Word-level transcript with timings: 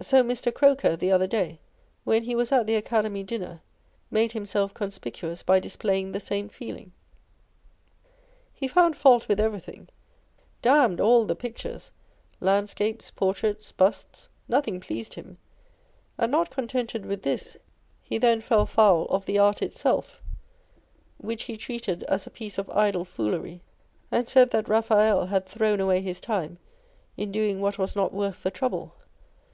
So 0.00 0.22
Mr. 0.22 0.54
Croker,1 0.54 1.00
the 1.00 1.10
other 1.10 1.26
day, 1.26 1.58
when 2.04 2.22
he 2.22 2.36
was 2.36 2.52
at 2.52 2.68
the 2.68 2.76
Academy 2.76 3.24
dinner, 3.24 3.60
made 4.12 4.30
himself 4.30 4.72
conspicuous 4.72 5.42
by 5.42 5.58
displaying 5.58 6.12
the 6.12 6.20
same 6.20 6.48
feeling. 6.48 6.92
He 8.54 8.68
found 8.68 8.94
fault 8.96 9.26
with 9.26 9.40
everything, 9.40 9.88
damned 10.62 11.00
all 11.00 11.24
the 11.24 11.34
pictures 11.34 11.90
â€" 12.40 12.46
land 12.46 12.70
scapes, 12.70 13.10
portraits, 13.10 13.72
busts, 13.72 14.28
nothing 14.46 14.78
pleased 14.78 15.14
him; 15.14 15.38
and 16.16 16.30
not 16.30 16.52
con 16.52 16.68
tented 16.68 17.04
with 17.04 17.22
this, 17.22 17.56
he 18.00 18.16
then 18.18 18.40
fell 18.40 18.66
foul 18.66 19.06
of 19.06 19.26
the 19.26 19.40
art 19.40 19.60
itself, 19.60 20.22
which 21.16 21.42
he 21.42 21.56
treated 21.56 22.04
as 22.04 22.28
a 22.28 22.30
piece 22.30 22.58
of 22.58 22.70
idle 22.70 23.04
foolery, 23.04 23.60
and 24.12 24.28
said 24.28 24.52
that 24.52 24.68
Raphael 24.68 25.26
had 25.26 25.46
thrown 25.46 25.80
away 25.80 26.00
his 26.00 26.20
time 26.20 26.58
in 27.16 27.32
doing 27.32 27.60
what 27.60 27.76
was 27.76 27.96
not 27.96 28.14
worth 28.14 28.44
the 28.44 28.52
trouble. 28.52 28.94